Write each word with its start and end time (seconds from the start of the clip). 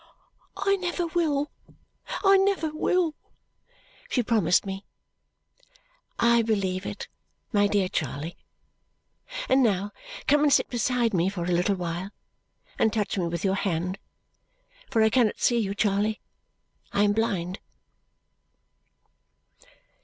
"I 0.57 0.77
never 0.77 1.05
will! 1.05 1.51
I 2.23 2.35
never 2.35 2.71
will!" 2.73 3.13
she 4.09 4.23
promised 4.23 4.65
me. 4.65 4.83
"I 6.17 6.41
believe 6.41 6.87
it, 6.87 7.07
my 7.53 7.67
dear 7.67 7.87
Charley. 7.87 8.35
And 9.47 9.61
now 9.61 9.91
come 10.27 10.41
and 10.41 10.51
sit 10.51 10.69
beside 10.69 11.13
me 11.13 11.29
for 11.29 11.43
a 11.43 11.47
little 11.51 11.75
while, 11.75 12.09
and 12.79 12.91
touch 12.91 13.15
me 13.15 13.27
with 13.27 13.43
your 13.45 13.53
hand. 13.53 13.99
For 14.89 15.03
I 15.03 15.11
cannot 15.11 15.39
see 15.39 15.59
you, 15.59 15.75
Charley; 15.75 16.19
I 16.91 17.03
am 17.03 17.11
blind." 17.13 17.59